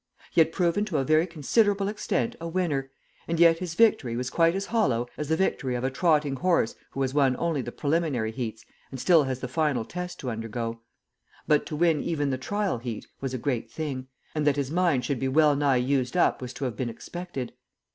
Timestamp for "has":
7.03-7.13, 9.25-9.41